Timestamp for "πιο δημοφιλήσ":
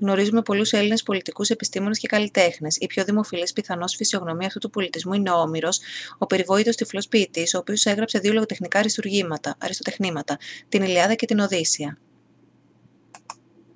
2.86-3.52